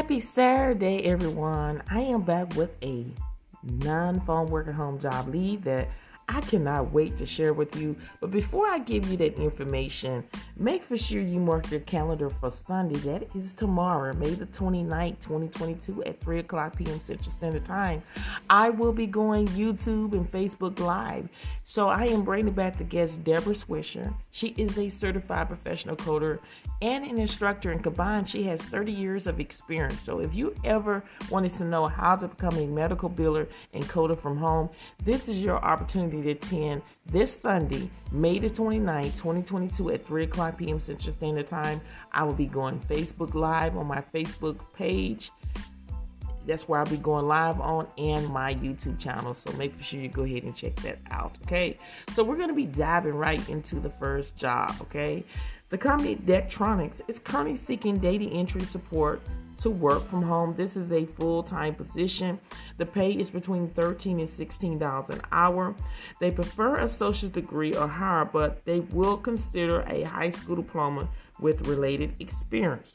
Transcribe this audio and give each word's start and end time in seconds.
Happy 0.00 0.18
Saturday, 0.18 1.02
everyone. 1.04 1.82
I 1.90 2.00
am 2.00 2.22
back 2.22 2.56
with 2.56 2.70
a 2.82 3.04
non 3.62 4.18
phone 4.22 4.48
work 4.48 4.66
at 4.66 4.72
home 4.72 4.98
job 4.98 5.28
lead 5.28 5.62
that 5.64 5.88
I 6.26 6.40
cannot 6.40 6.90
wait 6.90 7.18
to 7.18 7.26
share 7.26 7.52
with 7.52 7.76
you. 7.76 7.94
But 8.18 8.30
before 8.30 8.66
I 8.66 8.78
give 8.78 9.10
you 9.10 9.18
that 9.18 9.36
information, 9.36 10.24
make 10.60 10.84
for 10.84 10.96
sure 10.98 11.22
you 11.22 11.40
mark 11.40 11.70
your 11.70 11.80
calendar 11.80 12.28
for 12.28 12.50
Sunday. 12.50 12.98
That 12.98 13.34
is 13.34 13.54
tomorrow, 13.54 14.12
May 14.12 14.34
the 14.34 14.44
29th, 14.46 15.18
2022 15.20 16.04
at 16.04 16.20
3 16.20 16.40
o'clock 16.40 16.76
p.m. 16.76 17.00
Central 17.00 17.30
Standard 17.30 17.64
Time. 17.64 18.02
I 18.50 18.68
will 18.68 18.92
be 18.92 19.06
going 19.06 19.48
YouTube 19.48 20.12
and 20.12 20.30
Facebook 20.30 20.78
Live. 20.78 21.30
So 21.64 21.88
I 21.88 22.04
am 22.04 22.24
bringing 22.24 22.52
back 22.52 22.76
the 22.76 22.84
guest 22.84 23.24
Deborah 23.24 23.54
Swisher. 23.54 24.12
She 24.32 24.48
is 24.58 24.76
a 24.76 24.90
certified 24.90 25.48
professional 25.48 25.96
coder 25.96 26.40
and 26.82 27.04
an 27.04 27.18
instructor, 27.18 27.70
and 27.70 27.82
combined, 27.82 28.28
she 28.28 28.42
has 28.44 28.60
30 28.62 28.92
years 28.92 29.26
of 29.26 29.38
experience. 29.38 30.00
So 30.00 30.20
if 30.20 30.34
you 30.34 30.54
ever 30.64 31.04
wanted 31.28 31.52
to 31.56 31.64
know 31.64 31.86
how 31.86 32.16
to 32.16 32.28
become 32.28 32.56
a 32.56 32.66
medical 32.66 33.10
biller 33.10 33.48
and 33.74 33.84
coder 33.84 34.18
from 34.18 34.38
home, 34.38 34.70
this 35.04 35.28
is 35.28 35.38
your 35.38 35.62
opportunity 35.62 36.22
to 36.22 36.30
attend 36.30 36.82
this 37.06 37.38
Sunday, 37.38 37.90
May 38.12 38.38
the 38.38 38.48
29th, 38.48 39.16
2022 39.16 39.90
at 39.90 40.06
3 40.06 40.24
o'clock 40.24 40.49
p.m. 40.52 40.80
Central 40.80 41.14
Standard 41.14 41.48
Time. 41.48 41.80
I 42.12 42.22
will 42.24 42.34
be 42.34 42.46
going 42.46 42.80
Facebook 42.80 43.34
Live 43.34 43.76
on 43.76 43.86
my 43.86 44.00
Facebook 44.14 44.58
page. 44.74 45.30
That's 46.46 46.68
where 46.68 46.80
I'll 46.80 46.86
be 46.86 46.96
going 46.96 47.26
live 47.26 47.60
on 47.60 47.86
and 47.98 48.26
my 48.28 48.54
YouTube 48.54 48.98
channel. 48.98 49.34
So 49.34 49.52
make 49.52 49.80
sure 49.82 50.00
you 50.00 50.08
go 50.08 50.22
ahead 50.22 50.42
and 50.42 50.56
check 50.56 50.74
that 50.76 50.98
out. 51.10 51.36
Okay. 51.44 51.78
So 52.14 52.24
we're 52.24 52.36
going 52.36 52.48
to 52.48 52.54
be 52.54 52.66
diving 52.66 53.14
right 53.14 53.46
into 53.48 53.76
the 53.76 53.90
first 53.90 54.36
job. 54.36 54.74
Okay. 54.80 55.22
The 55.68 55.78
company 55.78 56.16
Daktronics 56.16 57.02
is 57.06 57.18
currently 57.18 57.56
seeking 57.56 57.98
data 57.98 58.24
entry 58.24 58.64
support 58.64 59.22
to 59.60 59.70
work 59.70 60.08
from 60.08 60.22
home. 60.22 60.54
This 60.56 60.76
is 60.76 60.90
a 60.92 61.04
full-time 61.04 61.74
position. 61.74 62.38
The 62.78 62.86
pay 62.86 63.12
is 63.12 63.30
between 63.30 63.68
13 63.68 64.20
and 64.20 64.28
16 64.28 64.78
dollars 64.78 65.10
an 65.10 65.20
hour. 65.32 65.74
They 66.20 66.30
prefer 66.30 66.76
a 66.76 66.84
associate's 66.84 67.34
degree 67.34 67.74
or 67.74 67.86
higher, 67.86 68.24
but 68.24 68.64
they 68.64 68.80
will 68.80 69.16
consider 69.16 69.82
a 69.82 70.02
high 70.02 70.30
school 70.30 70.56
diploma 70.56 71.08
with 71.40 71.66
related 71.66 72.14
experience. 72.20 72.90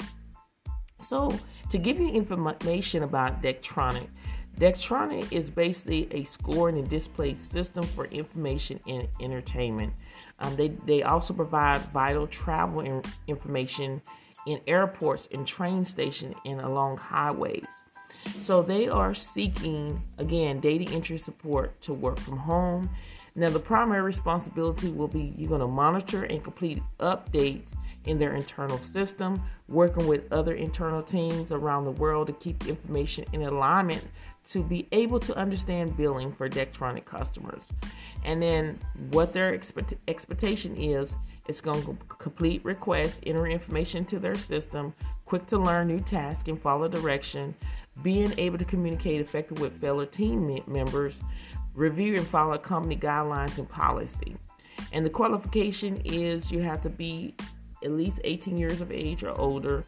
So, 0.97 1.31
to 1.69 1.77
give 1.77 1.99
you 1.99 2.07
information 2.09 3.03
about 3.03 3.41
Daktronic, 3.41 4.07
Daktronic 4.57 5.31
is 5.33 5.49
basically 5.49 6.07
a 6.11 6.23
scoring 6.23 6.77
and 6.77 6.89
display 6.89 7.35
system 7.35 7.83
for 7.83 8.05
information 8.05 8.79
and 8.87 9.07
entertainment. 9.19 9.93
Um, 10.39 10.55
they, 10.55 10.69
they 10.85 11.03
also 11.03 11.33
provide 11.33 11.81
vital 11.91 12.25
travel 12.27 12.81
in, 12.81 13.01
information 13.27 14.01
in 14.45 14.61
airports 14.67 15.27
and 15.31 15.45
train 15.47 15.85
stations 15.85 16.35
and 16.45 16.61
along 16.61 16.97
highways. 16.97 17.65
So 18.39 18.61
they 18.61 18.87
are 18.87 19.13
seeking, 19.13 20.01
again, 20.17 20.59
data 20.59 20.91
entry 20.91 21.17
support 21.17 21.79
to 21.81 21.93
work 21.93 22.19
from 22.19 22.37
home. 22.37 22.89
Now, 23.35 23.49
the 23.49 23.59
primary 23.59 24.01
responsibility 24.01 24.89
will 24.89 25.07
be 25.07 25.33
you're 25.37 25.49
going 25.49 25.61
to 25.61 25.67
monitor 25.67 26.23
and 26.23 26.43
complete 26.43 26.81
updates 26.99 27.67
in 28.05 28.19
their 28.19 28.35
internal 28.35 28.77
system, 28.79 29.41
working 29.67 30.07
with 30.07 30.31
other 30.31 30.53
internal 30.53 31.01
teams 31.01 31.51
around 31.51 31.85
the 31.85 31.91
world 31.91 32.27
to 32.27 32.33
keep 32.33 32.59
the 32.59 32.69
information 32.69 33.25
in 33.33 33.41
alignment 33.41 34.03
to 34.49 34.63
be 34.63 34.87
able 34.91 35.19
to 35.19 35.35
understand 35.35 35.97
billing 35.97 36.31
for 36.31 36.47
Daktronic 36.47 37.05
customers. 37.05 37.73
And 38.23 38.41
then 38.41 38.79
what 39.09 39.33
their 39.33 39.53
expect- 39.53 39.95
expectation 40.07 40.75
is, 40.77 41.15
it's 41.47 41.61
going 41.61 41.83
to 41.83 41.97
complete 42.07 42.63
requests, 42.65 43.19
enter 43.25 43.47
information 43.47 44.05
to 44.05 44.19
their 44.19 44.35
system, 44.35 44.93
quick 45.25 45.45
to 45.47 45.57
learn 45.57 45.87
new 45.87 45.99
tasks 45.99 46.49
and 46.49 46.61
follow 46.61 46.87
direction, 46.87 47.55
being 48.03 48.33
able 48.37 48.57
to 48.57 48.65
communicate 48.65 49.21
effectively 49.21 49.63
with 49.63 49.79
fellow 49.79 50.05
team 50.05 50.59
members, 50.67 51.19
review 51.73 52.15
and 52.15 52.27
follow 52.27 52.57
company 52.57 52.95
guidelines 52.95 53.57
and 53.57 53.69
policy. 53.69 54.35
And 54.91 55.05
the 55.05 55.09
qualification 55.09 56.01
is 56.05 56.51
you 56.51 56.61
have 56.61 56.81
to 56.83 56.89
be 56.89 57.35
at 57.83 57.91
least 57.91 58.19
18 58.23 58.57
years 58.57 58.81
of 58.81 58.91
age 58.91 59.23
or 59.23 59.31
older, 59.39 59.85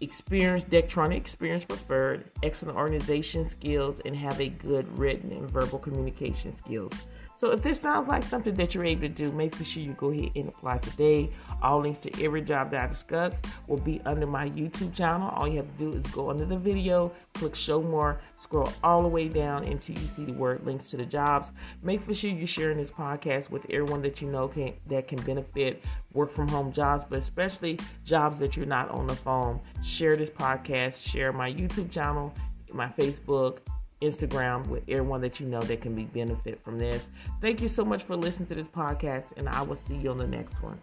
experience, 0.00 0.64
Daktronic 0.64 1.16
experience 1.16 1.64
preferred, 1.64 2.30
excellent 2.42 2.76
organization 2.76 3.48
skills, 3.48 4.00
and 4.04 4.14
have 4.14 4.40
a 4.40 4.48
good 4.48 4.98
written 4.98 5.32
and 5.32 5.50
verbal 5.50 5.78
communication 5.78 6.54
skills. 6.54 6.92
So 7.36 7.50
if 7.50 7.62
this 7.62 7.80
sounds 7.80 8.06
like 8.06 8.22
something 8.22 8.54
that 8.54 8.74
you're 8.74 8.84
able 8.84 9.02
to 9.02 9.08
do, 9.08 9.32
make 9.32 9.56
sure 9.64 9.82
you 9.82 9.92
go 9.94 10.10
ahead 10.10 10.30
and 10.36 10.48
apply 10.48 10.78
today. 10.78 11.30
All 11.62 11.80
links 11.80 11.98
to 12.00 12.24
every 12.24 12.42
job 12.42 12.70
that 12.70 12.84
I 12.84 12.86
discuss 12.86 13.42
will 13.66 13.78
be 13.78 14.00
under 14.04 14.26
my 14.26 14.48
YouTube 14.50 14.94
channel. 14.94 15.30
All 15.30 15.48
you 15.48 15.56
have 15.56 15.72
to 15.72 15.78
do 15.78 15.96
is 15.96 16.02
go 16.12 16.30
under 16.30 16.44
the 16.44 16.56
video, 16.56 17.12
click 17.34 17.56
show 17.56 17.82
more, 17.82 18.20
scroll 18.38 18.72
all 18.84 19.02
the 19.02 19.08
way 19.08 19.28
down 19.28 19.64
until 19.64 19.98
you 19.98 20.06
see 20.06 20.24
the 20.24 20.32
word 20.32 20.64
links 20.64 20.90
to 20.90 20.96
the 20.96 21.04
jobs. 21.06 21.50
Make 21.82 22.02
sure 22.14 22.30
you're 22.30 22.46
sharing 22.46 22.78
this 22.78 22.92
podcast 22.92 23.50
with 23.50 23.66
everyone 23.68 24.02
that 24.02 24.20
you 24.20 24.30
know 24.30 24.46
can 24.46 24.74
that 24.86 25.08
can 25.08 25.20
benefit 25.22 25.82
work 26.12 26.32
from 26.32 26.46
home 26.46 26.72
jobs, 26.72 27.04
but 27.08 27.18
especially 27.18 27.80
jobs 28.04 28.38
that 28.38 28.56
you're 28.56 28.64
not 28.66 28.90
on 28.90 29.08
the 29.08 29.16
phone. 29.16 29.60
Share 29.82 30.16
this 30.16 30.30
podcast, 30.30 31.04
share 31.04 31.32
my 31.32 31.52
YouTube 31.52 31.90
channel, 31.90 32.32
my 32.72 32.86
Facebook, 32.86 33.58
Instagram 34.00 34.66
with 34.68 34.84
everyone 34.88 35.20
that 35.22 35.40
you 35.40 35.46
know 35.46 35.60
that 35.62 35.80
can 35.80 35.94
be 35.94 36.04
benefit 36.04 36.62
from 36.62 36.78
this. 36.78 37.04
Thank 37.40 37.60
you 37.62 37.68
so 37.68 37.84
much 37.84 38.04
for 38.04 38.16
listening 38.16 38.48
to 38.48 38.54
this 38.54 38.68
podcast, 38.68 39.26
and 39.36 39.48
I 39.48 39.62
will 39.62 39.76
see 39.76 39.96
you 39.96 40.10
on 40.10 40.18
the 40.18 40.26
next 40.26 40.60
one. 40.62 40.78